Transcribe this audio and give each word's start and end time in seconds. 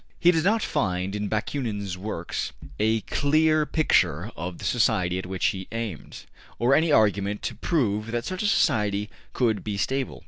We 0.23 0.31
do 0.31 0.41
not 0.41 0.63
find 0.63 1.13
in 1.15 1.27
Bakunin's 1.29 1.95
works 1.95 2.53
a 2.79 3.01
clear 3.01 3.67
picture 3.67 4.31
of 4.35 4.57
the 4.57 4.65
society 4.65 5.19
at 5.19 5.27
which 5.27 5.45
he 5.53 5.67
aimed, 5.71 6.25
or 6.57 6.73
any 6.73 6.91
argument 6.91 7.43
to 7.43 7.55
prove 7.55 8.09
that 8.09 8.25
such 8.25 8.41
a 8.41 8.47
society 8.47 9.11
could 9.33 9.63
be 9.63 9.77
stable. 9.77 10.19